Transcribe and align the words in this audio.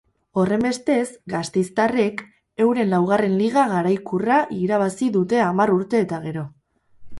Horrenbestez, 0.43 1.03
gasteiztarrek 1.33 2.23
euren 2.65 2.89
laugarren 2.95 3.37
liga 3.43 3.67
garaikurra 3.75 4.41
irabazi 4.63 5.13
dute 5.21 5.45
hamar 5.51 5.77
urte 5.79 6.05
eta 6.09 6.23
gero. 6.29 6.47